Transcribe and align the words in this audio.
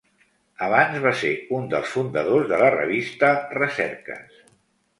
Abans 0.67 0.95
va 1.03 1.11
ser 1.19 1.29
un 1.59 1.67
dels 1.75 1.93
fundadors 1.97 2.49
de 2.55 2.61
la 2.63 2.73
revista 2.79 3.33
Recerques. 3.61 4.45